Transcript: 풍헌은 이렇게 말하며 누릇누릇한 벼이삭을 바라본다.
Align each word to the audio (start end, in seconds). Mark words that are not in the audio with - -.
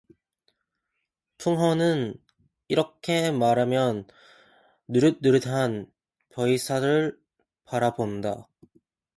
풍헌은 1.37 2.15
이렇게 2.69 3.29
말하며 3.29 4.05
누릇누릇한 4.87 5.91
벼이삭을 6.29 7.21
바라본다. 7.65 8.49